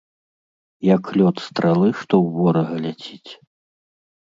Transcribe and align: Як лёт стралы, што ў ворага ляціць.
Як 0.95 1.03
лёт 1.21 1.35
стралы, 1.49 1.87
што 2.01 2.13
ў 2.23 2.33
ворага 2.39 2.75
ляціць. 2.89 3.31